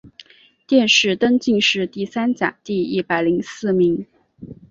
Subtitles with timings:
[0.65, 4.07] 殿试登进士第三甲第一百零四名。